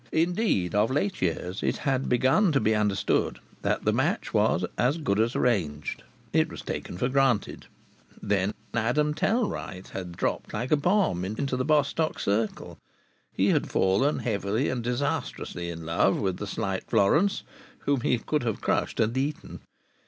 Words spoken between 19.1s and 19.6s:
eaten).